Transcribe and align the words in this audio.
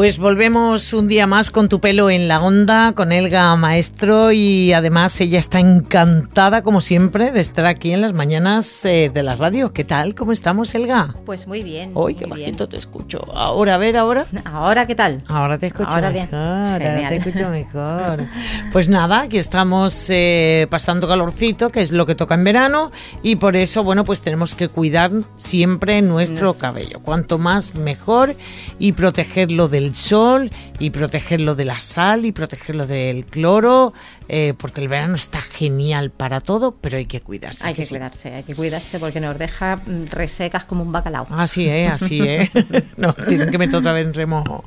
Pues 0.00 0.18
volvemos 0.18 0.94
un 0.94 1.08
día 1.08 1.26
más 1.26 1.50
con 1.50 1.68
tu 1.68 1.78
pelo 1.78 2.08
en 2.08 2.26
la 2.26 2.40
onda, 2.40 2.92
con 2.92 3.12
Elga 3.12 3.54
Maestro 3.56 4.32
y 4.32 4.72
además 4.72 5.20
ella 5.20 5.38
está 5.38 5.60
encantada 5.60 6.62
como 6.62 6.80
siempre 6.80 7.32
de 7.32 7.40
estar 7.40 7.66
aquí 7.66 7.92
en 7.92 8.00
las 8.00 8.14
mañanas 8.14 8.82
eh, 8.86 9.10
de 9.12 9.22
la 9.22 9.36
radio. 9.36 9.74
¿Qué 9.74 9.84
tal? 9.84 10.14
¿Cómo 10.14 10.32
estamos, 10.32 10.74
Elga? 10.74 11.14
Pues 11.26 11.46
muy 11.46 11.62
bien. 11.62 11.90
Uy, 11.94 12.14
qué 12.14 12.24
bajito 12.24 12.66
te 12.66 12.78
escucho. 12.78 13.20
Ahora, 13.34 13.74
a 13.74 13.76
ver, 13.76 13.98
ahora. 13.98 14.24
Ahora, 14.46 14.86
¿qué 14.86 14.94
tal? 14.94 15.22
Ahora 15.26 15.58
te 15.58 15.66
escucho 15.66 15.94
mejor. 15.94 16.12
Bien. 16.14 16.34
Ahora 16.34 17.08
te 17.10 17.16
escucho 17.16 17.48
mejor. 17.50 18.26
Pues 18.72 18.88
nada, 18.88 19.20
aquí 19.20 19.36
estamos 19.36 20.06
eh, 20.08 20.66
pasando 20.70 21.08
calorcito, 21.08 21.68
que 21.68 21.82
es 21.82 21.92
lo 21.92 22.06
que 22.06 22.14
toca 22.14 22.36
en 22.36 22.44
verano 22.44 22.90
y 23.22 23.36
por 23.36 23.54
eso, 23.54 23.84
bueno, 23.84 24.06
pues 24.06 24.22
tenemos 24.22 24.54
que 24.54 24.68
cuidar 24.68 25.10
siempre 25.34 26.00
nuestro 26.00 26.54
cabello. 26.54 27.00
Cuanto 27.00 27.36
más 27.36 27.74
mejor 27.74 28.34
y 28.78 28.92
protegerlo 28.92 29.68
del 29.68 29.89
sol 29.94 30.50
y 30.78 30.90
protegerlo 30.90 31.54
de 31.54 31.64
la 31.64 31.80
sal 31.80 32.26
y 32.26 32.32
protegerlo 32.32 32.86
del 32.86 33.24
cloro, 33.26 33.92
eh, 34.28 34.54
porque 34.56 34.80
el 34.80 34.88
verano 34.88 35.14
está 35.14 35.40
genial 35.40 36.10
para 36.10 36.40
todo, 36.40 36.72
pero 36.80 36.96
hay 36.96 37.06
que 37.06 37.20
cuidarse. 37.20 37.66
Hay 37.66 37.74
que, 37.74 37.86
cuidarse, 37.86 38.34
hay 38.34 38.42
que 38.42 38.54
cuidarse 38.54 38.98
porque 38.98 39.20
nos 39.20 39.38
deja 39.38 39.76
mm, 39.76 40.06
resecas 40.06 40.64
como 40.64 40.82
un 40.82 40.92
bacalao. 40.92 41.26
Así 41.30 41.68
es, 41.68 41.90
así 41.90 42.20
es. 42.20 42.50
no, 42.96 43.12
tienen 43.14 43.50
que 43.50 43.58
meter 43.58 43.76
otra 43.76 43.92
vez 43.92 44.06
en 44.06 44.14
remojo. 44.14 44.64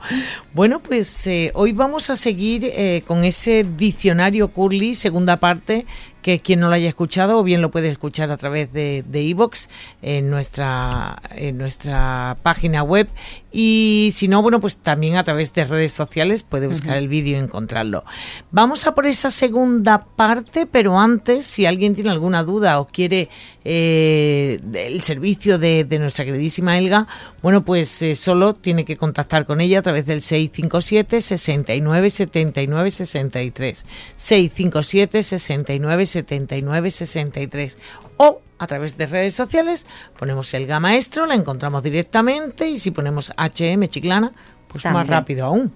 Bueno, 0.53 0.81
pues 0.81 1.25
eh, 1.27 1.51
hoy 1.55 1.73
vamos 1.73 2.09
a 2.09 2.15
seguir 2.15 2.65
eh, 2.65 3.03
con 3.07 3.23
ese 3.23 3.63
diccionario 3.63 4.49
Curly, 4.49 4.95
segunda 4.95 5.37
parte, 5.37 5.85
que 6.23 6.39
quien 6.39 6.61
no 6.61 6.69
lo 6.69 6.73
haya 6.73 6.89
escuchado 6.89 7.37
o 7.37 7.43
bien 7.43 7.61
lo 7.61 7.69
puede 7.69 7.89
escuchar 7.89 8.31
a 8.31 8.37
través 8.37 8.73
de 8.73 9.03
Evox 9.13 9.69
en, 10.01 10.31
nuestra, 10.31 11.21
en 11.35 11.59
nuestra 11.59 12.37
página 12.41 12.81
web 12.81 13.07
y 13.55 14.09
si 14.13 14.27
no, 14.27 14.41
bueno, 14.41 14.59
pues 14.59 14.77
también 14.77 15.15
a 15.15 15.23
través 15.23 15.53
de 15.53 15.63
redes 15.63 15.93
sociales 15.93 16.41
puede 16.41 16.65
buscar 16.65 16.97
el 16.97 17.07
vídeo 17.07 17.37
y 17.37 17.39
encontrarlo. 17.39 18.03
Vamos 18.49 18.87
a 18.87 18.95
por 18.95 19.05
esa 19.05 19.29
segunda 19.29 20.03
parte, 20.03 20.65
pero 20.65 20.99
antes, 20.99 21.45
si 21.45 21.67
alguien 21.67 21.93
tiene 21.93 22.09
alguna 22.09 22.41
duda 22.41 22.79
o 22.79 22.87
quiere 22.87 23.29
eh, 23.63 24.59
el 24.73 25.03
servicio 25.03 25.59
de, 25.59 25.85
nuestra 25.99 26.25
queridísima 26.25 26.79
Elga, 26.79 27.07
bueno, 27.43 27.63
pues 27.63 28.01
eh, 28.01 28.15
solo 28.15 28.55
tiene 28.55 28.85
que 28.85 28.97
contactar 28.97 29.45
con 29.45 29.61
ella 29.61 29.79
a 29.79 29.81
través 29.83 30.07
del 30.07 30.23
657 30.23 31.21
69 31.21 32.09
79 32.09 32.89
63. 32.89 33.85
657 34.15 35.21
69 35.21 36.05
79 36.13 36.91
63 36.91 37.77
o 38.17 38.41
a 38.59 38.67
través 38.67 38.97
de 38.97 39.07
redes 39.07 39.35
sociales 39.35 39.85
ponemos 40.17 40.53
el 40.53 40.67
Maestro, 40.79 41.25
la 41.25 41.35
encontramos 41.35 41.83
directamente 41.83 42.69
y 42.69 42.79
si 42.79 42.91
ponemos 42.91 43.33
HM 43.37 43.87
Chiclana, 43.87 44.31
pues 44.67 44.85
más 44.85 45.05
rápido 45.05 45.45
aún. 45.45 45.73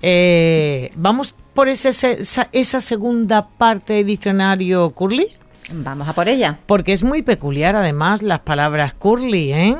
Eh, 0.00 0.90
vamos 0.96 1.34
por 1.54 1.68
ese, 1.68 1.90
esa, 1.90 2.48
esa, 2.52 2.80
segunda 2.80 3.48
parte 3.48 3.92
de 3.92 4.04
diccionario 4.04 4.90
Curly. 4.90 5.26
Vamos 5.72 6.08
a 6.08 6.12
por 6.12 6.28
ella. 6.28 6.58
Porque 6.66 6.92
es 6.92 7.04
muy 7.04 7.22
peculiar 7.22 7.76
además 7.76 8.22
las 8.22 8.40
palabras 8.40 8.94
Curly, 8.94 9.52
¿eh? 9.52 9.76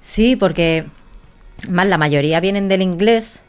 Sí, 0.00 0.36
porque 0.36 0.84
más 1.70 1.86
la 1.86 1.96
mayoría 1.96 2.40
vienen 2.40 2.68
del 2.68 2.82
inglés 2.82 3.40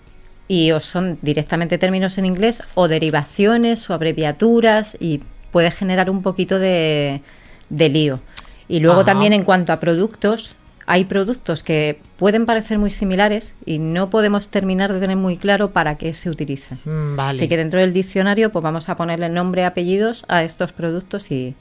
y 0.47 0.71
o 0.71 0.79
son 0.79 1.17
directamente 1.21 1.77
términos 1.77 2.17
en 2.17 2.25
inglés 2.25 2.61
o 2.75 2.87
derivaciones 2.87 3.89
o 3.89 3.93
abreviaturas 3.93 4.95
y 4.99 5.21
puede 5.53 5.71
generar 5.71 6.09
un 6.09 6.21
poquito 6.21 6.59
de, 6.59 7.21
lío. 7.69 8.19
Y 8.67 8.81
luego 8.81 9.05
también 9.05 9.31
en 9.31 9.43
cuanto 9.43 9.71
a 9.71 9.79
productos, 9.79 10.55
hay 10.85 11.05
productos 11.05 11.63
que 11.63 12.01
pueden 12.17 12.45
parecer 12.45 12.79
muy 12.79 12.89
similares 12.89 13.55
y 13.65 13.77
no 13.79 14.09
podemos 14.09 14.49
terminar 14.49 14.91
de 14.91 14.99
tener 14.99 15.15
muy 15.15 15.37
claro 15.37 15.71
para 15.71 15.95
qué 15.95 16.13
se 16.13 16.29
utilizan. 16.29 16.79
Mm, 16.83 17.19
Así 17.19 17.47
que 17.47 17.55
dentro 17.55 17.79
del 17.79 17.93
diccionario 17.93 18.51
pues 18.51 18.63
vamos 18.63 18.89
a 18.89 18.97
ponerle 18.97 19.29
nombre 19.29 19.61
y 19.61 19.65
apellidos 19.65 20.25
a 20.27 20.43
estos 20.43 20.73
productos 20.73 21.31
y, 21.31 21.55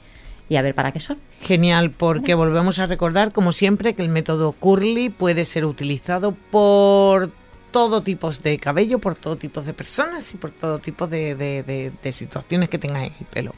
y 0.49 0.55
a 0.55 0.61
ver 0.61 0.73
para 0.73 0.91
qué 0.91 0.99
son. 0.99 1.17
Genial, 1.41 1.91
porque 1.91 2.33
volvemos 2.33 2.79
a 2.79 2.87
recordar, 2.87 3.31
como 3.31 3.51
siempre, 3.51 3.93
que 3.93 4.01
el 4.01 4.09
método 4.09 4.53
Curly 4.53 5.09
puede 5.09 5.45
ser 5.45 5.65
utilizado 5.65 6.35
por 6.51 7.31
todo 7.73 8.01
tipo 8.03 8.31
de 8.31 8.59
cabello, 8.59 8.99
por 8.99 9.15
todo 9.15 9.35
tipo 9.35 9.61
de 9.61 9.73
personas 9.73 10.33
y 10.33 10.37
por 10.37 10.51
todo 10.51 10.77
tipo 10.77 11.07
de, 11.07 11.91
situaciones 12.11 12.69
que 12.69 12.77
tengas 12.77 13.03
en 13.03 13.13
el 13.19 13.25
pelo. 13.25 13.53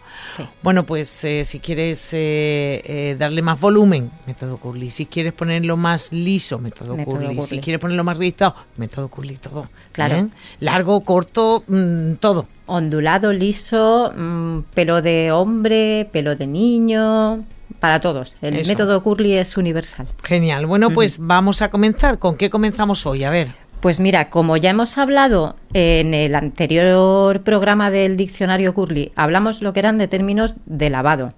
Bueno, 0.63 0.85
pues 0.85 1.23
eh, 1.25 1.43
si 1.43 1.59
quieres 1.59 2.13
eh, 2.13 2.81
eh, 2.85 3.15
darle 3.19 3.41
más 3.41 3.59
volumen, 3.59 4.09
método 4.25 4.57
curly. 4.57 4.89
Si 4.89 5.05
quieres 5.05 5.33
ponerlo 5.33 5.75
más 5.75 6.13
liso, 6.13 6.57
método, 6.57 6.95
curly. 7.03 7.41
Si 7.41 7.59
quieres 7.59 7.81
ponerlo 7.81 8.05
más 8.05 8.17
rizado, 8.17 8.55
método 8.77 9.09
curly, 9.09 9.35
todo. 9.35 9.69
Claro. 9.91 10.27
Largo, 10.61 11.01
corto, 11.01 11.65
mm, 11.67 12.13
todo. 12.13 12.47
Ondulado, 12.67 13.33
liso, 13.33 14.13
mm, 14.15 14.59
pelo 14.73 15.01
de 15.01 15.33
hombre, 15.33 16.09
pelo 16.11 16.37
de 16.37 16.47
niño, 16.47 17.43
para 17.81 17.99
todos. 17.99 18.35
El 18.41 18.65
método 18.65 19.03
Curly 19.03 19.33
es 19.33 19.57
universal. 19.57 20.07
Genial. 20.23 20.65
Bueno, 20.65 20.89
pues 20.89 21.17
vamos 21.19 21.61
a 21.61 21.69
comenzar. 21.69 22.17
¿Con 22.17 22.37
qué 22.37 22.49
comenzamos 22.49 23.05
hoy? 23.05 23.23
A 23.25 23.29
ver. 23.29 23.64
Pues 23.85 24.00
mira, 24.00 24.31
como 24.31 24.57
ya 24.57 24.72
hemos 24.72 24.97
hablado 24.97 25.57
en 25.73 26.16
el 26.16 26.34
anterior 26.34 27.44
programa 27.44 27.91
del 27.91 28.18
diccionario 28.18 28.73
Curly, 28.73 29.12
hablamos 29.16 29.62
lo 29.62 29.73
que 29.73 29.79
eran 29.79 30.00
de 30.00 30.07
términos 30.07 30.56
de 30.66 30.90
lavado. 30.90 31.34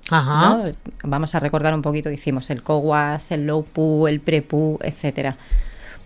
Vamos 1.03 1.35
a 1.35 1.41
recordar 1.41 1.73
un 1.73 1.81
poquito 1.81 2.07
que 2.07 2.15
hicimos 2.15 2.49
el 2.49 2.63
cowas, 2.63 3.31
el 3.31 3.47
low 3.47 3.65
poo, 3.65 4.07
el 4.07 4.21
pre 4.21 4.43
poo, 4.43 4.79
etcétera. 4.81 5.35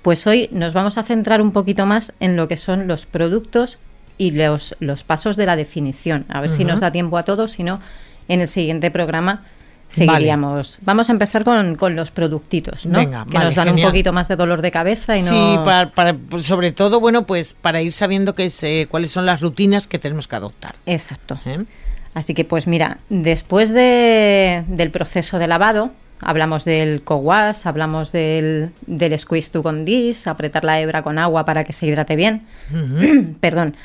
Pues 0.01 0.25
hoy 0.25 0.49
nos 0.51 0.73
vamos 0.73 0.97
a 0.97 1.03
centrar 1.03 1.43
un 1.43 1.51
poquito 1.51 1.85
más 1.85 2.11
en 2.19 2.35
lo 2.35 2.47
que 2.47 2.57
son 2.57 2.87
los 2.87 3.05
productos 3.05 3.77
y 4.17 4.31
los, 4.31 4.75
los 4.79 5.03
pasos 5.03 5.35
de 5.37 5.45
la 5.45 5.55
definición. 5.55 6.25
A 6.27 6.41
ver 6.41 6.49
si 6.49 6.65
nos 6.65 6.79
da 6.79 6.91
tiempo 6.91 7.19
a 7.19 7.23
todos, 7.23 7.51
si 7.51 7.61
no, 7.61 7.79
en 8.27 8.41
el 8.41 8.47
siguiente 8.47 8.89
programa 8.89 9.43
seguiríamos. 9.91 10.79
Vamos 10.81 11.09
a 11.09 11.11
empezar 11.11 11.43
con, 11.43 11.75
con 11.75 11.95
los 11.95 12.11
productitos, 12.11 12.85
¿no? 12.85 12.99
que 12.99 13.37
nos 13.37 13.55
dan 13.55 13.69
un 13.69 13.81
poquito 13.81 14.13
más 14.13 14.27
de 14.27 14.35
dolor 14.35 14.61
de 14.61 14.71
cabeza 14.71 15.17
y 15.17 15.21
no... 15.21 15.29
Sí, 15.29 15.59
para, 15.63 16.13
pues 16.13 16.45
sobre 16.45 16.71
todo, 16.71 16.99
bueno, 16.99 17.25
pues 17.25 17.53
para 17.53 17.81
ir 17.81 17.91
sabiendo 17.91 18.33
qué 18.33 18.45
es, 18.45 18.63
eh, 18.63 18.87
cuáles 18.89 19.11
son 19.11 19.25
las 19.25 19.41
rutinas 19.41 19.87
que 19.87 19.99
tenemos 19.99 20.27
que 20.27 20.35
adoptar. 20.35 20.75
Exacto. 20.85 21.39
¿Eh? 21.45 21.63
Así 22.13 22.33
que, 22.33 22.45
pues 22.45 22.67
mira, 22.67 22.99
después 23.09 23.71
de, 23.71 24.63
del 24.67 24.91
proceso 24.91 25.39
de 25.39 25.47
lavado, 25.47 25.91
hablamos 26.19 26.65
del 26.65 27.03
co-wash, 27.03 27.65
hablamos 27.65 28.11
del, 28.11 28.71
del 28.85 29.17
squeeze 29.17 29.51
to 29.51 29.63
apretar 30.25 30.63
la 30.63 30.79
hebra 30.79 31.03
con 31.03 31.17
agua 31.19 31.45
para 31.45 31.63
que 31.63 31.73
se 31.73 31.87
hidrate 31.87 32.15
bien. 32.15 32.43
Perdón. 33.39 33.75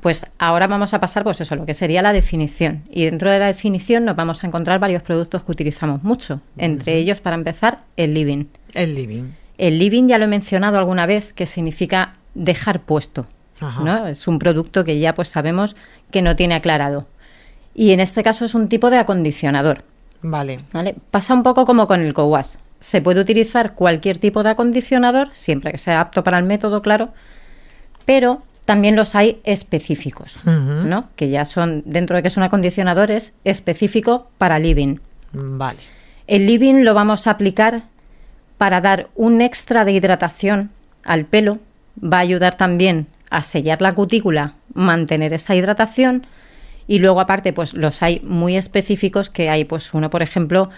Pues 0.00 0.26
ahora 0.38 0.66
vamos 0.66 0.94
a 0.94 1.00
pasar, 1.00 1.24
pues 1.24 1.40
eso, 1.40 1.56
lo 1.56 1.66
que 1.66 1.74
sería 1.74 2.00
la 2.02 2.12
definición. 2.12 2.84
Y 2.90 3.04
dentro 3.04 3.30
de 3.30 3.38
la 3.38 3.46
definición 3.46 4.04
nos 4.04 4.16
vamos 4.16 4.42
a 4.42 4.46
encontrar 4.46 4.80
varios 4.80 5.02
productos 5.02 5.44
que 5.44 5.52
utilizamos 5.52 6.02
mucho. 6.02 6.40
Entre 6.56 6.96
ellos, 6.96 7.20
para 7.20 7.36
empezar, 7.36 7.80
el 7.96 8.14
living. 8.14 8.46
El 8.72 8.94
living. 8.94 9.32
El 9.58 9.78
living 9.78 10.08
ya 10.08 10.18
lo 10.18 10.24
he 10.24 10.28
mencionado 10.28 10.78
alguna 10.78 11.04
vez, 11.04 11.34
que 11.34 11.46
significa 11.46 12.14
dejar 12.34 12.80
puesto. 12.80 13.26
¿no? 13.60 14.06
Es 14.06 14.26
un 14.26 14.38
producto 14.38 14.84
que 14.84 14.98
ya 14.98 15.14
pues 15.14 15.28
sabemos 15.28 15.76
que 16.10 16.22
no 16.22 16.36
tiene 16.36 16.54
aclarado. 16.54 17.06
Y 17.74 17.92
en 17.92 18.00
este 18.00 18.22
caso 18.22 18.44
es 18.44 18.54
un 18.54 18.68
tipo 18.68 18.90
de 18.90 18.98
acondicionador. 18.98 19.84
Vale. 20.22 20.60
¿Vale? 20.72 20.96
Pasa 21.10 21.34
un 21.34 21.42
poco 21.42 21.66
como 21.66 21.86
con 21.86 22.00
el 22.00 22.14
co-wash. 22.14 22.54
Se 22.78 23.02
puede 23.02 23.20
utilizar 23.20 23.74
cualquier 23.74 24.18
tipo 24.18 24.42
de 24.42 24.50
acondicionador, 24.50 25.28
siempre 25.32 25.72
que 25.72 25.78
sea 25.78 26.00
apto 26.00 26.24
para 26.24 26.38
el 26.38 26.44
método, 26.44 26.80
claro, 26.80 27.10
pero 28.06 28.42
también 28.70 28.94
los 28.94 29.16
hay 29.16 29.40
específicos, 29.42 30.36
¿no? 30.44 31.08
Que 31.16 31.28
ya 31.28 31.44
son, 31.44 31.82
dentro 31.86 32.14
de 32.14 32.22
que 32.22 32.30
son 32.30 32.44
acondicionadores, 32.44 33.32
específico 33.42 34.28
para 34.38 34.60
living. 34.60 34.98
Vale. 35.32 35.80
El 36.28 36.46
living 36.46 36.84
lo 36.84 36.94
vamos 36.94 37.26
a 37.26 37.32
aplicar 37.32 37.82
para 38.58 38.80
dar 38.80 39.08
un 39.16 39.40
extra 39.40 39.84
de 39.84 39.90
hidratación 39.90 40.70
al 41.02 41.24
pelo. 41.24 41.58
Va 42.00 42.18
a 42.18 42.20
ayudar 42.20 42.56
también 42.56 43.08
a 43.28 43.42
sellar 43.42 43.82
la 43.82 43.96
cutícula, 43.96 44.54
mantener 44.72 45.32
esa 45.32 45.56
hidratación. 45.56 46.28
Y 46.86 47.00
luego, 47.00 47.18
aparte, 47.18 47.52
pues 47.52 47.74
los 47.74 48.04
hay 48.04 48.20
muy 48.22 48.56
específicos 48.56 49.30
que 49.30 49.50
hay, 49.50 49.64
pues 49.64 49.94
uno, 49.94 50.10
por 50.10 50.22
ejemplo, 50.22 50.70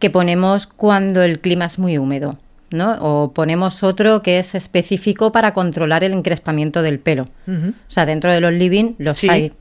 que 0.00 0.10
ponemos 0.10 0.66
cuando 0.66 1.22
el 1.22 1.38
clima 1.38 1.66
es 1.66 1.78
muy 1.78 1.96
húmedo. 1.96 2.40
¿No? 2.70 2.96
O 3.00 3.32
ponemos 3.32 3.82
otro 3.82 4.22
que 4.22 4.38
es 4.38 4.54
específico 4.54 5.32
para 5.32 5.52
controlar 5.52 6.04
el 6.04 6.12
encrespamiento 6.12 6.82
del 6.82 6.98
pelo. 6.98 7.26
O 7.48 7.72
sea, 7.88 8.06
dentro 8.06 8.32
de 8.32 8.40
los 8.40 8.52
living 8.52 8.94
los 8.98 9.22
hay 9.24 9.52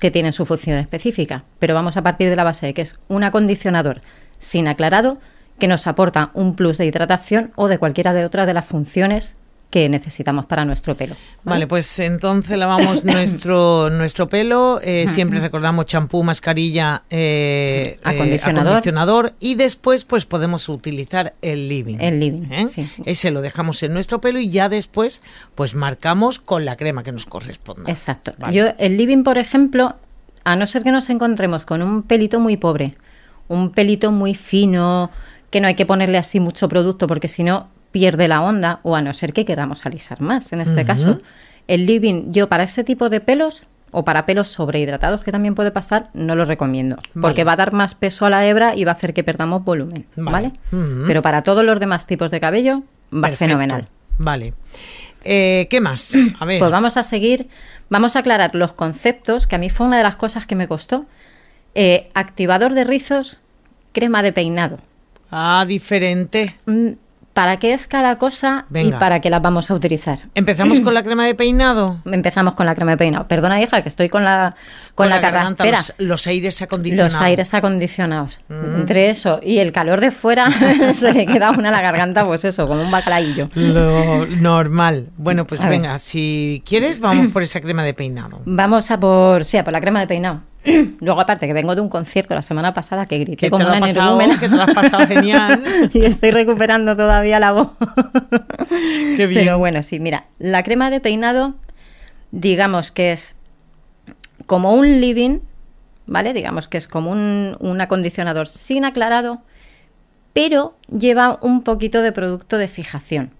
que 0.00 0.10
tienen 0.10 0.32
su 0.32 0.46
función 0.46 0.78
específica, 0.78 1.44
pero 1.60 1.74
vamos 1.74 1.96
a 1.96 2.02
partir 2.02 2.28
de 2.28 2.34
la 2.34 2.42
base 2.42 2.66
de 2.66 2.74
que 2.74 2.82
es 2.82 2.96
un 3.06 3.22
acondicionador 3.22 4.00
sin 4.38 4.66
aclarado 4.66 5.18
que 5.60 5.68
nos 5.68 5.86
aporta 5.86 6.32
un 6.34 6.56
plus 6.56 6.76
de 6.76 6.86
hidratación 6.86 7.52
o 7.54 7.68
de 7.68 7.78
cualquiera 7.78 8.12
de 8.12 8.24
otras 8.24 8.48
de 8.48 8.54
las 8.54 8.66
funciones 8.66 9.36
que 9.72 9.88
necesitamos 9.88 10.44
para 10.44 10.66
nuestro 10.66 10.94
pelo. 10.94 11.16
Vale, 11.44 11.66
pues 11.66 11.98
entonces 11.98 12.58
lavamos 12.58 13.04
nuestro 13.06 13.88
nuestro 13.88 14.28
pelo, 14.28 14.78
eh, 14.82 15.06
siempre 15.08 15.40
recordamos 15.40 15.86
champú, 15.86 16.22
mascarilla, 16.22 17.04
eh, 17.08 17.96
eh, 17.96 18.00
acondicionador. 18.04 19.32
y 19.40 19.54
después 19.54 20.04
pues 20.04 20.26
podemos 20.26 20.68
utilizar 20.68 21.32
el 21.40 21.70
living. 21.70 21.96
El 22.00 22.20
living, 22.20 22.66
sí. 22.68 22.86
Ese 23.06 23.30
lo 23.30 23.40
dejamos 23.40 23.82
en 23.82 23.94
nuestro 23.94 24.20
pelo 24.20 24.40
y 24.40 24.50
ya 24.50 24.68
después 24.68 25.22
pues 25.54 25.74
marcamos 25.74 26.38
con 26.38 26.66
la 26.66 26.76
crema 26.76 27.02
que 27.02 27.12
nos 27.12 27.24
corresponda. 27.24 27.90
Exacto. 27.90 28.32
Yo 28.52 28.74
el 28.76 28.98
living, 28.98 29.22
por 29.22 29.38
ejemplo, 29.38 29.96
a 30.44 30.54
no 30.54 30.66
ser 30.66 30.82
que 30.82 30.92
nos 30.92 31.08
encontremos 31.08 31.64
con 31.64 31.80
un 31.80 32.02
pelito 32.02 32.40
muy 32.40 32.58
pobre, 32.58 32.94
un 33.48 33.70
pelito 33.70 34.12
muy 34.12 34.34
fino, 34.34 35.10
que 35.48 35.62
no 35.62 35.66
hay 35.66 35.76
que 35.76 35.86
ponerle 35.86 36.18
así 36.18 36.40
mucho 36.40 36.68
producto 36.68 37.06
porque 37.06 37.28
si 37.28 37.42
no 37.42 37.68
pierde 37.92 38.26
la 38.26 38.42
onda 38.42 38.80
o 38.82 38.96
a 38.96 39.02
no 39.02 39.12
ser 39.12 39.32
que 39.32 39.44
queramos 39.44 39.86
alisar 39.86 40.20
más. 40.20 40.52
En 40.52 40.60
este 40.60 40.84
caso, 40.84 41.20
el 41.68 41.86
living, 41.86 42.32
yo 42.32 42.48
para 42.48 42.64
ese 42.64 42.82
tipo 42.82 43.08
de 43.10 43.20
pelos 43.20 43.62
o 43.92 44.04
para 44.04 44.24
pelos 44.24 44.48
sobrehidratados, 44.48 45.22
que 45.22 45.30
también 45.30 45.54
puede 45.54 45.70
pasar, 45.70 46.08
no 46.14 46.34
lo 46.34 46.46
recomiendo. 46.46 46.96
Porque 47.20 47.44
va 47.44 47.52
a 47.52 47.56
dar 47.56 47.72
más 47.72 47.94
peso 47.94 48.24
a 48.24 48.30
la 48.30 48.46
hebra 48.46 48.74
y 48.74 48.84
va 48.84 48.92
a 48.92 48.94
hacer 48.94 49.12
que 49.12 49.22
perdamos 49.22 49.64
volumen. 49.64 50.06
¿Vale? 50.16 50.52
Pero 51.06 51.22
para 51.22 51.42
todos 51.42 51.62
los 51.62 51.78
demás 51.78 52.06
tipos 52.06 52.30
de 52.30 52.40
cabello, 52.40 52.82
va 53.12 53.30
fenomenal. 53.32 53.84
Vale. 54.18 54.54
Eh, 55.24 55.68
¿Qué 55.70 55.80
más? 55.80 56.14
A 56.40 56.44
ver. 56.44 56.58
Pues 56.58 56.70
vamos 56.70 56.96
a 56.96 57.02
seguir, 57.02 57.48
vamos 57.90 58.16
a 58.16 58.20
aclarar 58.20 58.54
los 58.54 58.72
conceptos, 58.72 59.46
que 59.46 59.56
a 59.56 59.58
mí 59.58 59.70
fue 59.70 59.86
una 59.86 59.98
de 59.98 60.02
las 60.02 60.16
cosas 60.16 60.46
que 60.46 60.56
me 60.56 60.66
costó. 60.66 61.04
Eh, 61.74 62.10
activador 62.14 62.72
de 62.72 62.84
rizos, 62.84 63.38
crema 63.92 64.22
de 64.22 64.32
peinado. 64.32 64.78
Ah, 65.30 65.64
diferente. 65.66 66.56
Mm, 66.66 66.92
para 67.32 67.58
qué 67.58 67.72
es 67.72 67.86
cada 67.86 68.18
cosa 68.18 68.66
y 68.74 68.92
para 68.92 69.20
qué 69.20 69.30
las 69.30 69.42
vamos 69.42 69.70
a 69.70 69.74
utilizar. 69.74 70.20
¿Empezamos 70.34 70.80
con 70.82 70.94
la 70.94 71.02
crema 71.02 71.26
de 71.26 71.34
peinado? 71.34 72.00
Empezamos 72.04 72.54
con 72.54 72.66
la 72.66 72.74
crema 72.74 72.92
de 72.92 72.96
peinado. 72.96 73.28
Perdona, 73.28 73.60
hija, 73.60 73.82
que 73.82 73.88
estoy 73.88 74.08
con 74.08 74.24
la 74.24 74.54
con, 74.94 75.08
la, 75.08 75.20
garganta, 75.20 75.64
los, 75.98 76.26
aires 76.26 76.60
acondicionados. 76.60 77.14
Los 77.14 77.22
aires 77.22 77.54
acondicionados. 77.54 78.40
Mm. 78.48 78.74
Entre 78.80 79.10
eso 79.10 79.40
y 79.42 79.58
el 79.58 79.72
calor 79.72 80.00
de 80.00 80.10
fuera 80.10 80.50
se 80.94 81.12
le 81.12 81.26
queda 81.26 81.50
una 81.50 81.70
a 81.70 81.72
la 81.72 81.80
garganta, 81.80 82.24
pues 82.24 82.44
eso, 82.44 82.68
como 82.68 82.82
un 82.82 82.90
bacalaillo. 82.90 83.48
Lo 83.54 84.26
normal. 84.26 85.08
Bueno, 85.16 85.46
pues 85.46 85.66
venga, 85.66 85.96
si 85.98 86.62
quieres, 86.66 87.00
vamos 87.00 87.32
por 87.32 87.42
esa 87.42 87.60
crema 87.60 87.84
de 87.84 87.94
peinado. 87.94 88.42
Vamos 88.44 88.90
a 88.90 89.00
por, 89.00 89.44
sí, 89.44 89.56
a 89.56 89.64
por 89.64 89.72
la 89.72 89.80
crema 89.80 90.00
de 90.00 90.06
peinado. 90.06 90.42
Luego, 91.00 91.20
aparte, 91.20 91.46
que 91.46 91.52
vengo 91.52 91.74
de 91.74 91.80
un 91.80 91.88
concierto 91.88 92.34
la 92.34 92.42
semana 92.42 92.72
pasada 92.72 93.06
que 93.06 93.18
grité 93.18 93.50
como 93.50 93.66
una 93.66 93.78
energúmena. 93.78 94.38
Que 94.38 94.48
te 94.48 94.56
lo 94.56 94.62
has 94.62 94.74
pasado 94.74 95.06
genial. 95.06 95.90
y 95.92 96.04
estoy 96.04 96.30
recuperando 96.30 96.96
todavía 96.96 97.40
la 97.40 97.52
voz. 97.52 97.68
Qué 99.16 99.26
bien. 99.26 99.44
Pero 99.44 99.58
bueno, 99.58 99.82
sí, 99.82 99.98
mira, 99.98 100.26
la 100.38 100.62
crema 100.62 100.90
de 100.90 101.00
peinado, 101.00 101.54
digamos 102.30 102.92
que 102.92 103.12
es 103.12 103.36
como 104.46 104.74
un 104.74 105.00
living, 105.00 105.40
¿vale? 106.06 106.32
Digamos 106.32 106.68
que 106.68 106.78
es 106.78 106.86
como 106.86 107.10
un, 107.10 107.80
acondicionador 107.80 108.46
sin 108.46 108.84
aclarado, 108.84 109.42
pero 110.32 110.76
lleva 110.96 111.38
un 111.42 111.62
poquito 111.62 112.02
de 112.02 112.12
producto 112.12 112.58
de 112.58 112.68
fijación. 112.68 113.30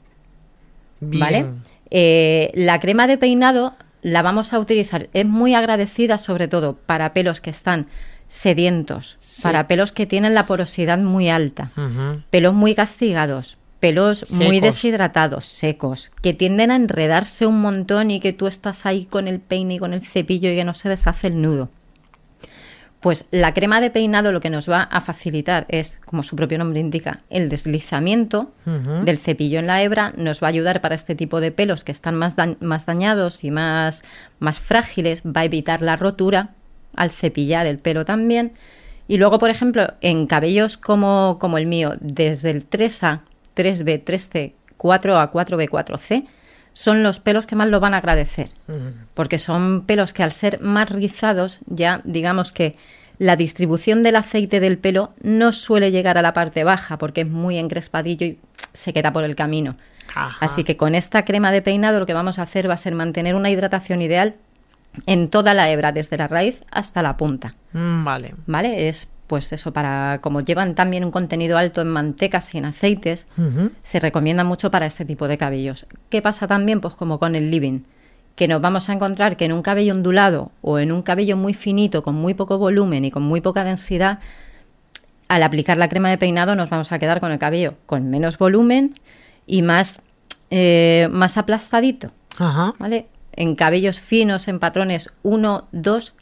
¿Vale? 1.01 1.47
Eh, 1.91 2.53
la 2.55 2.79
crema 2.79 3.09
de 3.09 3.19
peinado 3.19 3.75
la 4.03 4.23
vamos 4.23 4.53
a 4.53 4.59
utilizar. 4.59 5.09
Es 5.15 5.25
muy 5.27 5.55
agradecida 5.55 6.19
sobre 6.19 6.49
todo 6.49 6.77
para 6.77 7.13
pelos 7.13 7.41
que 7.41 7.51
están 7.51 7.87
sedientos, 8.27 9.19
para 9.43 9.69
pelos 9.69 9.93
que 9.93 10.07
tienen 10.07 10.35
la 10.35 10.45
porosidad 10.45 10.99
muy 10.99 11.29
alta, 11.29 11.71
pelos 12.31 12.55
muy 12.55 12.75
castigados, 12.75 13.59
pelos 13.79 14.31
muy 14.33 14.61
deshidratados, 14.61 15.45
secos, 15.45 16.11
que 16.23 16.33
tienden 16.33 16.71
a 16.71 16.77
enredarse 16.77 17.47
un 17.47 17.61
montón 17.61 18.11
y 18.11 18.21
que 18.21 18.33
tú 18.33 18.47
estás 18.47 18.87
ahí 18.87 19.07
con 19.07 19.29
el 19.29 19.41
peine 19.41 19.75
y 19.75 19.79
con 19.79 19.93
el 19.93 20.07
cepillo 20.07 20.51
y 20.51 20.57
que 20.57 20.65
no 20.65 20.75
se 20.75 20.89
deshace 20.89 21.29
el 21.29 21.43
nudo. 21.43 21.69
Pues 23.03 23.27
la 23.33 23.53
crema 23.53 23.81
de 23.81 23.91
peinado 23.91 24.31
lo 24.31 24.41
que 24.41 24.49
nos 24.49 24.71
va 24.71 24.85
a 24.85 25.01
facilitar 25.01 25.67
es, 25.69 25.99
como 26.07 26.23
su 26.23 26.37
propio 26.37 26.57
nombre 26.57 26.79
indica, 26.79 27.19
el 27.31 27.49
deslizamiento 27.49 28.53
del 29.05 29.19
cepillo 29.19 29.59
en 29.59 29.67
la 29.67 29.83
hebra, 29.83 30.13
nos 30.17 30.41
va 30.41 30.47
a 30.47 30.51
ayudar 30.51 30.81
para 30.81 30.95
este 30.95 31.17
tipo 31.17 31.41
de 31.41 31.51
pelos 31.51 31.83
que 31.83 31.91
están 31.91 32.15
más, 32.15 32.37
más 32.61 32.87
dañados 32.87 33.43
y 33.43 33.51
más, 33.51 34.05
más 34.39 34.61
frágiles, 34.61 35.23
va 35.25 35.41
a 35.41 35.47
evitar 35.47 35.83
la 35.83 35.97
rotura 35.97 36.51
al 36.95 37.11
cepillar 37.11 37.67
el 37.67 37.81
pelo 37.81 38.05
también. 38.05 38.53
Y 39.09 39.19
luego, 39.19 39.41
por 39.41 39.51
ejemplo, 39.51 39.95
en 40.01 40.29
cabellos 40.29 40.77
como, 40.77 41.39
como 41.41 41.59
el 41.59 41.67
mío, 41.67 41.95
desde 42.01 42.51
el 42.51 42.71
3A, 42.71 43.23
3B, 43.57 44.05
3C, 44.05 44.53
4A, 44.79 45.33
4B, 45.33 45.69
4C, 45.69 46.27
son 46.73 47.03
los 47.03 47.19
pelos 47.19 47.47
que 47.47 47.57
más 47.57 47.69
lo 47.69 47.81
van 47.81 47.95
a 47.95 47.99
agradecer, 47.99 48.51
porque 49.15 49.39
son 49.39 49.85
pelos 49.87 50.13
que 50.13 50.23
al 50.23 50.33
ser 50.33 50.61
más 50.61 50.91
rizados, 50.91 51.61
ya 51.67 52.01
digamos 52.05 52.53
que 52.53 52.77
la 53.19 53.37
distribución 53.37 54.03
del 54.03 54.17
aceite 54.17 54.59
del 54.59 54.79
pelo 54.79 55.13
no 55.23 55.53
suele 55.53 55.91
llegar 55.91 56.19
a 56.19 56.23
la 56.23 56.33
parte 56.33 56.65
baja 56.65 56.99
porque 56.99 57.21
es 57.21 57.29
muy 57.29 57.59
encrespadillo 57.59 58.27
y 58.27 58.39
se 58.73 58.93
queda 58.93 59.13
por 59.13 59.25
el 59.25 59.37
camino. 59.37 59.77
Así 60.41 60.65
que 60.65 60.77
con 60.77 60.95
esta 60.95 61.25
crema 61.25 61.53
de 61.53 61.63
peinado 61.63 61.99
lo 61.99 62.07
que 62.07 62.15
vamos 62.15 62.39
a 62.39 62.43
hacer 62.43 62.69
va 62.69 62.75
a 62.75 62.79
ser 62.79 62.95
mantener 62.95 63.35
una 63.35 63.51
hidratación 63.51 64.03
ideal 64.03 64.35
en 65.07 65.29
toda 65.29 65.55
la 65.55 65.71
hebra, 65.71 65.93
desde 65.93 66.19
la 66.19 66.29
raíz 66.29 66.63
hasta 66.71 67.03
la 67.03 67.17
punta. 67.17 67.55
Mm, 67.73 68.05
vale. 68.05 68.35
Vale, 68.47 68.89
es 68.89 69.09
pues 69.33 69.51
eso, 69.51 69.73
para 69.73 70.19
como 70.21 70.43
llevan 70.43 70.75
también 70.75 71.07
un 71.07 71.11
contenido 71.11 71.57
alto 71.57 71.81
en 71.81 71.89
mantecas 71.89 72.55
y 72.55 72.59
en 72.59 72.67
aceites, 72.67 73.27
se 73.83 73.99
recomienda 73.99 74.45
mucho 74.45 74.71
para 74.71 74.85
ese 74.85 75.07
tipo 75.07 75.27
de 75.27 75.39
cabellos. 75.39 75.87
¿Qué 76.11 76.21
pasa 76.21 76.47
también? 76.47 76.83
Pues 76.83 76.93
como 76.93 77.19
con 77.19 77.35
el 77.35 77.51
living, 77.51 77.81
que 78.37 78.47
nos 78.47 78.61
vamos 78.61 78.91
a 78.91 78.93
encontrar 78.93 79.39
que 79.39 79.47
en 79.47 79.55
un 79.55 79.63
cabello 79.63 79.95
ondulado 79.95 80.53
o 80.61 80.79
en 80.79 80.93
un 80.93 81.01
cabello 81.01 81.39
muy 81.39 81.55
finito, 81.55 82.03
con 82.03 82.15
muy 82.15 82.35
poco 82.35 82.59
volumen 82.59 83.07
y 83.07 83.11
con 83.11 83.23
muy 83.23 83.41
poca 83.41 83.65
densidad, 83.65 84.19
al 85.29 85.43
aplicar 85.43 85.79
la 85.79 85.89
crema 85.89 86.11
de 86.11 86.19
peinado 86.19 86.55
nos 86.55 86.69
vamos 86.69 86.93
a 86.93 86.99
quedar 86.99 87.19
con 87.21 87.33
el 87.33 87.39
cabello 87.39 87.77
con 87.87 88.11
menos 88.11 88.37
volumen 88.37 88.93
y 89.47 89.63
más, 89.63 90.03
eh, 90.51 91.09
más 91.11 91.39
aplastadito. 91.39 92.11
¿Vale? 92.79 93.07
En 93.33 93.55
cabellos 93.55 93.99
finos, 93.99 94.47
en 94.47 94.59
patrones 94.59 95.09
1, 95.23 95.69
2, 95.73 96.15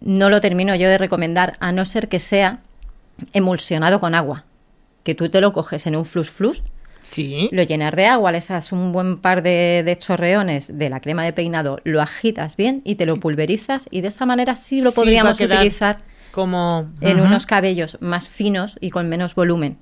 no 0.00 0.30
lo 0.30 0.40
termino 0.40 0.74
yo 0.74 0.88
de 0.88 0.98
recomendar, 0.98 1.52
a 1.60 1.72
no 1.72 1.84
ser 1.84 2.08
que 2.08 2.18
sea 2.18 2.60
emulsionado 3.32 4.00
con 4.00 4.14
agua. 4.14 4.44
Que 5.02 5.14
tú 5.14 5.28
te 5.28 5.40
lo 5.40 5.52
coges 5.52 5.86
en 5.86 5.96
un 5.96 6.04
flus 6.04 6.30
flus, 6.30 6.62
sí. 7.02 7.48
lo 7.52 7.62
llenas 7.62 7.94
de 7.94 8.06
agua, 8.06 8.32
le 8.32 8.38
echas 8.38 8.72
un 8.72 8.92
buen 8.92 9.18
par 9.18 9.42
de, 9.42 9.96
chorreones 10.00 10.76
de 10.76 10.88
la 10.90 11.00
crema 11.00 11.24
de 11.24 11.32
peinado, 11.32 11.80
lo 11.84 12.00
agitas 12.00 12.56
bien 12.56 12.80
y 12.84 12.96
te 12.96 13.06
lo 13.06 13.20
pulverizas 13.20 13.86
y 13.90 14.00
de 14.00 14.08
esa 14.08 14.26
manera 14.26 14.56
sí 14.56 14.80
lo 14.80 14.92
podríamos 14.92 15.40
utilizar 15.40 15.98
como 16.30 16.90
en 17.00 17.20
unos 17.20 17.46
cabellos 17.46 17.98
más 18.00 18.28
finos 18.28 18.76
y 18.80 18.90
con 18.90 19.08
menos 19.08 19.34
volumen. 19.34 19.78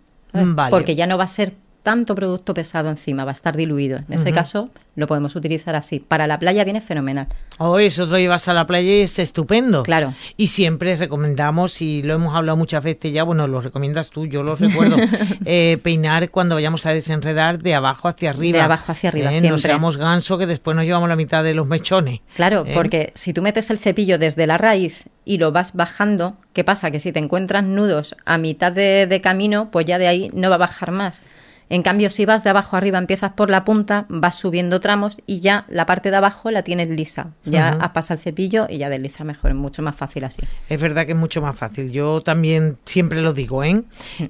Porque 0.71 0.97
ya 0.97 1.07
no 1.07 1.19
va 1.19 1.25
a 1.25 1.29
ser 1.29 1.55
tanto 1.83 2.15
producto 2.15 2.55
pesado 2.55 2.89
encima, 2.89 3.25
va 3.25 3.31
a 3.31 3.35
estar 3.35 3.57
diluido. 3.57 3.99
En 3.99 4.15
ese 4.15 4.33
caso, 4.33 4.71
lo 4.95 5.07
podemos 5.07 5.35
utilizar 5.35 5.75
así. 5.75 5.99
Para 5.99 6.27
la 6.27 6.39
playa 6.39 6.65
viene 6.65 6.81
fenomenal. 6.81 7.27
Oh, 7.59 7.79
eso 7.79 8.07
lo 8.07 8.19
llevas 8.19 8.47
a 8.49 8.53
la 8.53 8.67
playa 8.67 8.89
y 8.89 9.01
es 9.01 9.19
estupendo. 9.19 9.83
Claro. 9.83 10.15
Y 10.37 10.49
siempre 10.49 10.97
recomendamos, 10.97 11.83
y 11.83 12.03
lo 12.03 12.15
hemos 12.15 12.35
hablado 12.37 12.57
muchas 12.57 12.85
veces 12.85 13.13
ya, 13.13 13.25
bueno, 13.25 13.49
lo 13.49 13.61
recomiendas 13.61 14.11
tú, 14.11 14.27
yo 14.27 14.43
lo 14.43 14.55
recuerdo, 14.55 14.97
eh, 15.45 15.79
peinar 15.83 16.31
cuando 16.31 16.55
vayamos 16.55 16.87
a 16.87 16.93
desenredar 16.93 17.59
de 17.59 17.75
abajo 17.75 18.09
hacia 18.09 18.31
arriba. 18.31 18.59
De 18.59 18.65
abajo 18.65 18.93
hacia 18.93 19.09
arriba, 19.09 19.31
eh, 19.31 19.41
siempre. 19.41 19.51
No 19.51 19.59
seamos 19.59 19.97
ganso 19.97 20.39
que 20.39 20.47
después 20.47 20.77
nos 20.77 20.85
llevamos 20.85 21.09
la 21.09 21.17
mitad 21.17 21.43
de 21.43 21.55
los 21.55 21.67
mechones. 21.67 22.21
Claro, 22.37 22.65
¿eh? 22.67 22.73
porque 22.75 23.13
si 23.15 23.33
tú 23.33 23.43
metes 23.43 23.71
el 23.71 23.79
cepillo 23.79 24.19
desde 24.19 24.47
la 24.47 24.59
raíz 24.59 25.05
y 25.25 25.39
lo 25.39 25.53
vas 25.53 25.73
bajando, 25.73 26.37
¿qué 26.53 26.65
pasa? 26.65 26.91
Que 26.91 27.01
si 27.01 27.13
te 27.13 27.19
encuentras 27.19 27.65
nudos 27.65 28.15
a 28.25 28.39
mitad 28.39 28.73
de 28.73 29.21
camino, 29.23 29.71
pues 29.71 29.87
ya 29.87 29.99
de 29.99 30.07
ahí 30.07 30.31
no 30.35 30.49
va 30.49 30.57
a 30.57 30.59
bajar 30.59 30.91
más. 30.91 31.21
En 31.69 31.83
cambio, 31.83 32.11
si 32.11 32.27
vas 32.27 32.45
de 32.45 32.51
abajo 32.51 32.77
arriba, 32.77 32.99
empiezas 32.99 33.33
por 33.33 33.51
la 33.51 33.65
punta, 33.65 34.07
vas 34.09 34.37
subiendo 34.37 34.81
tramos 34.81 35.21
y 35.27 35.41
ya 35.41 35.65
la 35.69 35.87
parte 35.87 36.11
de 36.11 36.17
abajo 36.17 36.51
la 36.51 36.63
tienes 36.63 36.91
lisa. 36.91 37.31
Ya 37.45 37.71
has 37.81 37.91
pasado 37.91 38.19
el 38.19 38.23
cepillo 38.23 38.67
y 38.69 38.79
ya 38.79 38.91
desliza 38.91 39.25
mejor, 39.25 39.53
es 39.53 39.57
mucho 39.57 39.83
más 39.83 39.97
fácil 39.97 40.25
así. 40.25 40.43
Es 40.69 40.81
verdad 40.81 41.07
que 41.07 41.13
es 41.13 41.19
mucho 41.19 41.41
más 41.41 41.57
fácil. 41.57 41.91
Yo 41.91 42.21
también 42.21 42.77
siempre 42.85 43.23
lo 43.23 43.33
digo, 43.33 43.65
¿eh? 43.65 43.83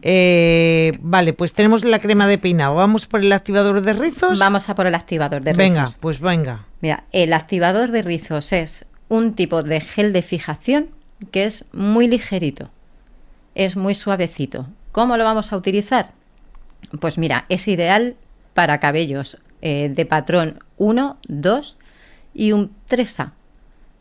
eh 0.02 0.98
vale, 1.00 1.32
pues 1.32 1.52
tenemos 1.52 1.84
la 1.84 1.98
crema 2.00 2.26
de 2.26 2.38
peinado. 2.38 2.76
¿Vamos 2.76 3.06
por 3.06 3.20
el 3.20 3.32
activador 3.32 3.82
de 3.82 3.92
rizos? 3.92 4.38
Vamos 4.38 4.68
a 4.68 4.74
por 4.74 4.86
el 4.86 4.94
activador 4.94 5.42
de 5.42 5.52
rizos. 5.52 5.58
Venga, 5.58 5.88
pues 6.00 6.20
venga. 6.20 6.66
Mira, 6.80 7.04
el 7.12 7.32
activador 7.32 7.90
de 7.90 8.02
rizos 8.02 8.52
es 8.52 8.84
un 9.08 9.34
tipo 9.34 9.62
de 9.62 9.80
gel 9.80 10.12
de 10.12 10.22
fijación 10.22 10.88
que 11.30 11.44
es 11.44 11.64
muy 11.72 12.08
ligerito, 12.08 12.70
es 13.54 13.76
muy 13.76 13.94
suavecito. 13.94 14.66
¿Cómo 14.90 15.16
lo 15.16 15.24
vamos 15.24 15.52
a 15.52 15.56
utilizar? 15.56 16.12
Pues 17.00 17.18
mira, 17.18 17.46
es 17.48 17.68
ideal 17.68 18.16
para 18.54 18.80
cabellos 18.80 19.38
eh, 19.62 19.90
de 19.94 20.06
patrón 20.06 20.58
1, 20.76 21.16
2 21.28 21.76
y 22.34 22.52
un 22.52 22.72
3A. 22.88 23.32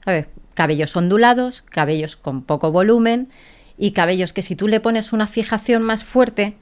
¿Sabes? 0.03 0.27
Cabellos 0.53 0.95
ondulados, 0.95 1.61
cabellos 1.61 2.15
con 2.15 2.41
poco 2.43 2.71
volumen 2.71 3.29
y 3.77 3.91
cabellos 3.91 4.33
que 4.33 4.41
si 4.41 4.55
tú 4.55 4.67
le 4.67 4.79
pones 4.79 5.13
una 5.13 5.27
fijación 5.27 5.81
más 5.83 6.03
fuerte 6.03 6.55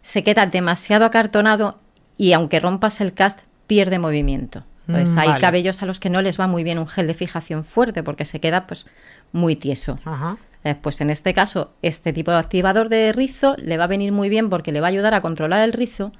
se 0.00 0.22
queda 0.22 0.46
demasiado 0.46 1.04
acartonado 1.04 1.78
y 2.16 2.32
aunque 2.32 2.60
rompas 2.60 3.00
el 3.00 3.12
cast 3.14 3.40
pierde 3.66 3.98
movimiento. 3.98 4.64
Pues 4.86 5.10
Mm, 5.14 5.18
hay 5.18 5.28
vale. 5.28 5.40
cabellos 5.40 5.82
a 5.82 5.86
los 5.86 5.98
que 5.98 6.10
no 6.10 6.20
les 6.22 6.38
va 6.38 6.46
muy 6.46 6.62
bien 6.62 6.78
un 6.78 6.86
gel 6.86 7.06
de 7.06 7.14
fijación 7.14 7.64
fuerte 7.64 8.02
porque 8.02 8.24
se 8.26 8.38
queda 8.40 8.66
pues 8.66 8.86
muy 9.32 9.56
tieso. 9.56 9.98
Ajá. 10.04 10.36
Eh, 10.64 10.74
Pues 10.80 11.00
en 11.00 11.10
este 11.10 11.34
caso, 11.34 11.72
este 11.82 12.12
tipo 12.12 12.30
de 12.30 12.38
activador 12.38 12.88
de 12.88 13.12
rizo 13.12 13.54
le 13.58 13.76
va 13.76 13.84
a 13.84 13.88
venir 13.88 14.12
muy 14.12 14.28
bien 14.28 14.50
porque 14.50 14.72
le 14.72 14.80
va 14.80 14.88
a 14.88 14.90
ayudar 14.90 15.14
a 15.14 15.20
controlar 15.20 15.62
el 15.62 15.72
rizo 15.72 16.12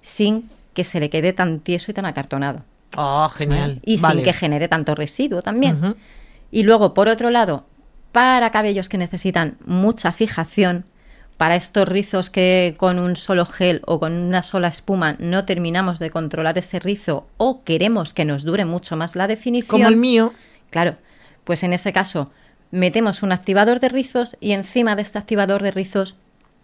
sin 0.00 0.50
que 0.74 0.84
se 0.84 1.00
le 1.00 1.10
quede 1.10 1.32
tan 1.32 1.60
tieso 1.60 1.90
y 1.90 1.94
tan 1.94 2.04
acartonado. 2.06 2.64
Ah, 2.96 3.30
genial. 3.34 3.80
Y 3.84 3.98
Vale. 4.00 4.16
sin 4.16 4.24
que 4.24 4.32
genere 4.32 4.68
tanto 4.68 4.94
residuo 4.94 5.42
también. 5.42 5.96
Y 6.50 6.62
luego, 6.62 6.94
por 6.94 7.08
otro 7.08 7.30
lado, 7.30 7.66
para 8.12 8.50
cabellos 8.50 8.88
que 8.88 8.98
necesitan 8.98 9.56
mucha 9.66 10.12
fijación, 10.12 10.84
para 11.36 11.54
estos 11.56 11.88
rizos 11.88 12.30
que 12.30 12.74
con 12.78 12.98
un 12.98 13.14
solo 13.16 13.46
gel 13.46 13.80
o 13.86 14.00
con 14.00 14.12
una 14.12 14.42
sola 14.42 14.68
espuma 14.68 15.14
no 15.20 15.44
terminamos 15.44 15.98
de 16.00 16.10
controlar 16.10 16.58
ese 16.58 16.80
rizo 16.80 17.28
o 17.36 17.62
queremos 17.62 18.12
que 18.12 18.24
nos 18.24 18.42
dure 18.44 18.64
mucho 18.64 18.96
más 18.96 19.14
la 19.14 19.28
definición. 19.28 19.80
Como 19.80 19.88
el 19.88 19.96
mío. 19.96 20.32
Claro, 20.70 20.96
pues 21.44 21.62
en 21.62 21.72
ese 21.72 21.92
caso 21.92 22.32
metemos 22.70 23.22
un 23.22 23.32
activador 23.32 23.80
de 23.80 23.88
rizos 23.88 24.36
y 24.40 24.52
encima 24.52 24.96
de 24.96 25.02
este 25.02 25.18
activador 25.18 25.62
de 25.62 25.70
rizos 25.70 26.16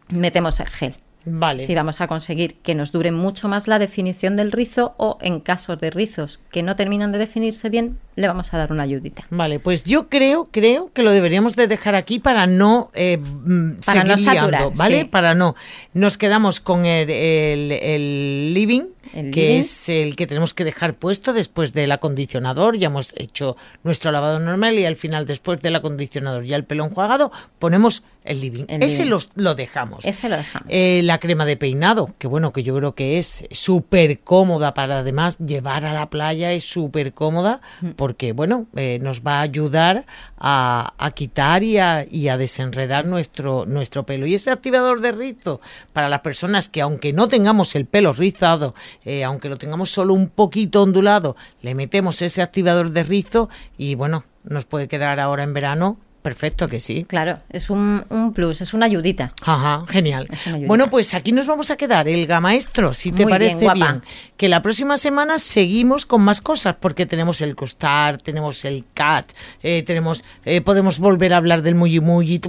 metemos 0.08 0.60
el 0.60 0.68
gel. 0.68 0.94
Vale. 1.26 1.64
Si 1.66 1.74
vamos 1.74 2.02
a 2.02 2.06
conseguir 2.06 2.56
que 2.56 2.74
nos 2.74 2.92
dure 2.92 3.10
mucho 3.10 3.48
más 3.48 3.66
la 3.66 3.78
definición 3.78 4.36
del 4.36 4.52
rizo 4.52 4.94
o 4.98 5.16
en 5.22 5.40
casos 5.40 5.80
de 5.80 5.88
rizos 5.88 6.38
que 6.52 6.62
no 6.62 6.76
terminan 6.76 7.12
de 7.12 7.18
definirse 7.18 7.70
bien, 7.70 7.96
le 8.14 8.26
vamos 8.28 8.52
a 8.52 8.58
dar 8.58 8.70
una 8.70 8.82
ayudita. 8.82 9.24
Vale, 9.30 9.58
pues 9.58 9.84
yo 9.84 10.10
creo, 10.10 10.50
creo 10.50 10.90
que 10.92 11.02
lo 11.02 11.12
deberíamos 11.12 11.56
de 11.56 11.66
dejar 11.66 11.94
aquí 11.94 12.18
para 12.18 12.46
no 12.46 12.90
eh, 12.92 13.16
mm, 13.16 13.76
Para 13.86 14.02
seguir 14.02 14.06
no 14.10 14.18
saturar, 14.18 14.50
liando, 14.50 14.70
¿vale? 14.76 14.98
sí. 15.00 15.04
Para 15.06 15.34
no. 15.34 15.54
Nos 15.94 16.18
quedamos 16.18 16.60
con 16.60 16.84
el, 16.84 17.08
el- 17.08 17.72
el 17.72 18.52
living, 18.52 18.82
que 19.12 19.58
es 19.58 19.88
el 19.88 20.16
que 20.16 20.26
tenemos 20.26 20.54
que 20.54 20.64
dejar 20.64 20.94
puesto 20.94 21.32
después 21.32 21.72
del 21.72 21.92
acondicionador. 21.92 22.76
Ya 22.76 22.86
hemos 22.86 23.12
hecho 23.16 23.56
nuestro 23.82 24.12
lavado 24.12 24.40
normal 24.40 24.78
y 24.78 24.84
al 24.84 24.96
final, 24.96 25.26
después 25.26 25.60
del 25.62 25.76
acondicionador 25.76 26.44
y 26.44 26.54
el 26.54 26.64
pelo 26.64 26.84
enjuagado, 26.84 27.30
ponemos 27.58 28.02
el 28.24 28.40
living. 28.40 28.64
El 28.68 28.82
Ese 28.82 29.04
living. 29.04 29.10
Lo, 29.10 29.20
lo 29.34 29.54
dejamos. 29.54 30.04
Ese 30.04 30.28
lo 30.28 30.36
dejamos. 30.36 30.68
Eh, 30.70 31.02
la 31.04 31.18
crema 31.18 31.44
de 31.44 31.56
peinado, 31.56 32.14
que 32.18 32.26
bueno, 32.26 32.52
que 32.52 32.62
yo 32.62 32.74
creo 32.76 32.94
que 32.94 33.18
es 33.18 33.46
súper 33.50 34.20
cómoda 34.20 34.74
para 34.74 35.00
además 35.00 35.38
llevar 35.38 35.84
a 35.84 35.92
la 35.92 36.08
playa, 36.10 36.52
es 36.52 36.64
súper 36.64 37.12
cómoda 37.12 37.60
Mm. 37.80 37.90
porque 37.96 38.32
bueno, 38.32 38.66
eh, 38.76 38.98
nos 39.02 39.22
va 39.22 39.38
a 39.38 39.40
ayudar 39.42 40.06
a, 40.38 40.94
a 40.98 41.10
quitar 41.12 41.62
y 41.62 41.78
a, 41.78 42.06
y 42.08 42.28
a 42.28 42.36
desenredar 42.36 43.06
nuestro, 43.06 43.64
nuestro 43.66 44.04
pelo. 44.04 44.26
Y 44.26 44.34
ese 44.34 44.50
activador 44.50 45.00
de 45.00 45.12
rizo, 45.12 45.60
para 45.92 46.08
las 46.08 46.20
personas 46.20 46.68
que 46.68 46.80
aunque 46.80 47.12
no 47.12 47.28
tengamos 47.28 47.74
el 47.74 47.86
pelo 47.86 48.12
rizado, 48.12 48.74
eh, 49.04 49.24
aunque 49.24 49.48
lo 49.48 49.58
tengamos 49.58 49.90
solo 49.90 50.14
un 50.14 50.28
poquito 50.28 50.82
ondulado, 50.82 51.36
le 51.62 51.74
metemos 51.74 52.22
ese 52.22 52.42
activador 52.42 52.90
de 52.90 53.04
rizo 53.04 53.48
y 53.76 53.94
bueno, 53.94 54.24
nos 54.44 54.64
puede 54.64 54.88
quedar 54.88 55.20
ahora 55.20 55.42
en 55.42 55.54
verano. 55.54 55.98
Perfecto 56.24 56.68
que 56.68 56.80
sí. 56.80 57.04
Claro, 57.04 57.40
es 57.50 57.68
un, 57.68 58.02
un 58.08 58.32
plus, 58.32 58.62
es 58.62 58.72
una 58.72 58.86
ayudita. 58.86 59.34
Ajá, 59.44 59.84
genial. 59.86 60.26
Ayudita. 60.46 60.66
Bueno, 60.68 60.88
pues 60.88 61.12
aquí 61.12 61.32
nos 61.32 61.46
vamos 61.46 61.70
a 61.70 61.76
quedar, 61.76 62.08
Elga 62.08 62.40
Maestro, 62.40 62.94
si 62.94 63.12
te 63.12 63.24
Muy 63.24 63.30
parece 63.32 63.56
bien. 63.74 64.00
Que 64.38 64.48
la 64.48 64.62
próxima 64.62 64.96
semana 64.96 65.36
seguimos 65.38 66.06
con 66.06 66.22
más 66.22 66.40
cosas, 66.40 66.76
porque 66.80 67.04
tenemos 67.04 67.42
el 67.42 67.54
costar, 67.54 68.16
tenemos 68.16 68.64
el 68.64 68.86
cat, 68.94 69.30
eh, 69.62 69.82
tenemos, 69.82 70.24
eh, 70.46 70.62
podemos 70.62 70.98
volver 70.98 71.34
a 71.34 71.36
hablar 71.36 71.60
del 71.60 71.74
muy 71.74 72.00
muy. 72.00 72.40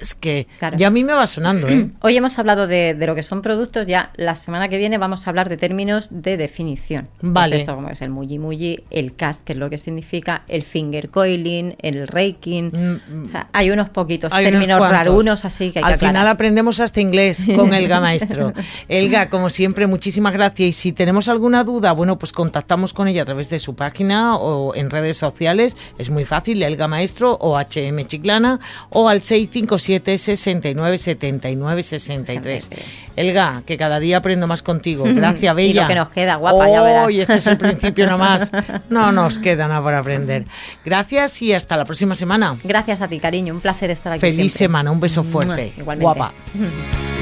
Es 0.00 0.14
que 0.14 0.46
Claro. 0.58 0.76
ya 0.76 0.88
a 0.88 0.90
mí 0.90 1.02
me 1.02 1.14
va 1.14 1.26
sonando, 1.26 1.68
¿eh? 1.68 1.88
Hoy 2.02 2.14
hemos 2.16 2.38
hablado 2.38 2.66
de, 2.66 2.92
de 2.92 3.06
lo 3.06 3.14
que 3.14 3.22
son 3.22 3.40
productos, 3.40 3.86
ya 3.86 4.12
la 4.16 4.34
semana 4.34 4.68
que 4.68 4.76
viene 4.76 4.98
vamos 4.98 5.26
a 5.26 5.30
hablar 5.30 5.48
de 5.48 5.56
términos 5.56 6.08
de 6.10 6.36
definición. 6.36 7.08
Pues 7.20 7.32
Vale. 7.32 7.56
esto 7.56 7.74
como 7.74 7.88
es 7.88 8.02
el 8.02 8.10
mulli 8.10 8.38
mulli, 8.38 8.84
el 8.90 9.16
cast, 9.16 9.42
que 9.44 9.54
es 9.54 9.58
lo 9.58 9.70
que 9.70 9.78
significa, 9.78 10.42
el 10.46 10.62
finger 10.62 11.08
coiling, 11.08 11.74
el 11.80 12.06
raking. 12.06 12.65
O 12.68 13.28
sea, 13.28 13.48
hay 13.52 13.70
unos 13.70 13.88
poquitos 13.90 14.32
Hay 14.32 14.46
unos 14.46 14.60
términos 14.60 14.78
cuantos. 14.78 14.98
rarunos, 15.06 15.44
así 15.44 15.70
que 15.72 15.78
hay 15.80 15.84
Al 15.84 15.98
que 15.98 16.06
final 16.06 16.26
aprendemos 16.28 16.80
hasta 16.80 17.00
inglés 17.00 17.44
con 17.56 17.72
Elga 17.74 18.00
Maestro. 18.00 18.52
Elga, 18.88 19.28
como 19.28 19.50
siempre, 19.50 19.86
muchísimas 19.86 20.32
gracias. 20.32 20.68
Y 20.68 20.72
si 20.72 20.92
tenemos 20.92 21.28
alguna 21.28 21.64
duda, 21.64 21.92
bueno, 21.92 22.18
pues 22.18 22.32
contactamos 22.32 22.92
con 22.92 23.08
ella 23.08 23.22
a 23.22 23.24
través 23.24 23.48
de 23.50 23.58
su 23.58 23.74
página 23.74 24.36
o 24.36 24.74
en 24.74 24.90
redes 24.90 25.16
sociales. 25.16 25.76
Es 25.98 26.10
muy 26.10 26.24
fácil, 26.24 26.62
Elga 26.62 26.88
Maestro 26.88 27.36
o 27.40 27.56
HM 27.58 28.04
Chiclana 28.06 28.60
o 28.90 29.08
al 29.08 29.22
657 29.22 30.18
69 30.18 30.98
79 30.98 31.82
63. 31.82 32.70
Elga, 33.16 33.62
que 33.66 33.76
cada 33.76 33.98
día 34.00 34.18
aprendo 34.18 34.46
más 34.46 34.62
contigo. 34.62 35.04
Gracias, 35.14 35.52
Y 35.52 35.56
Bella. 35.56 35.82
lo 35.82 35.88
que 35.88 35.94
nos 35.94 36.08
queda, 36.10 36.36
guapa, 36.36 36.68
ya 36.70 36.82
verás. 36.82 37.06
Hoy 37.06 37.20
este 37.20 37.34
es 37.34 37.46
el 37.46 37.56
principio 37.56 38.06
nomás. 38.06 38.50
No 38.90 39.10
nos 39.12 39.38
queda 39.38 39.68
nada 39.68 39.82
por 39.82 39.94
aprender. 39.94 40.44
Gracias 40.84 41.42
y 41.42 41.52
hasta 41.52 41.76
la 41.76 41.84
próxima 41.84 42.14
semana. 42.14 42.55
Gracias 42.64 43.00
a 43.00 43.08
ti, 43.08 43.18
cariño. 43.18 43.54
Un 43.54 43.60
placer 43.60 43.90
estar 43.90 44.12
aquí. 44.12 44.20
Feliz 44.20 44.52
siempre. 44.52 44.58
semana, 44.58 44.90
un 44.90 45.00
beso 45.00 45.24
fuerte. 45.24 45.72
Igualmente. 45.76 46.02
Guapa. 46.02 46.32